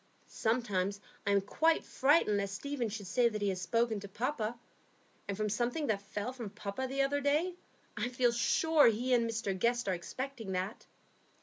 Sometimes 0.25 0.99
I 1.27 1.31
am 1.31 1.41
quite 1.41 1.83
frightened 1.83 2.37
lest 2.37 2.55
Stephen 2.55 2.89
should 2.89 3.05
say 3.05 3.29
that 3.29 3.39
he 3.39 3.49
has 3.49 3.61
spoken 3.61 3.99
to 3.99 4.07
papa; 4.07 4.57
and 5.27 5.37
from 5.37 5.47
something 5.47 5.85
that 5.85 6.01
fell 6.01 6.33
from 6.33 6.49
papa 6.49 6.87
the 6.89 7.03
other 7.03 7.21
day, 7.21 7.53
I 7.95 8.09
feel 8.09 8.31
sure 8.31 8.87
he 8.87 9.13
and 9.13 9.29
Mr 9.29 9.55
Guest 9.55 9.87
are 9.87 9.93
expecting 9.93 10.53
that. 10.53 10.87